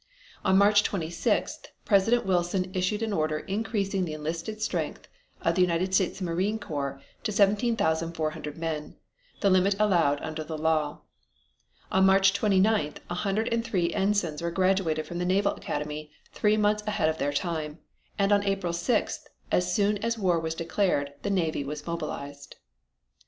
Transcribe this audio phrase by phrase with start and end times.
[0.43, 5.07] On March 26th President Wilson issued an order increasing the enlisted strength
[5.43, 8.95] of the United States Marine Corps to 17,400 men,
[9.41, 11.01] the limit allowed under the law.
[11.91, 16.57] On March 29th a hundred and three ensigns were graduated from the Naval Academy three
[16.57, 17.77] months ahead of their time,
[18.17, 22.55] and on April 6th, as soon as war was declared, the Navy was mobilized.